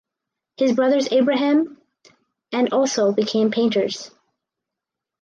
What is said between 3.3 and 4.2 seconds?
painters.